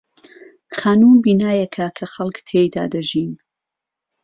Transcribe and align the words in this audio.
خانوو 0.77 1.21
بینایەکە 1.23 1.85
کە 1.97 2.05
خەڵک 2.13 2.37
تێیدا 2.47 2.83
دەژین. 2.93 3.31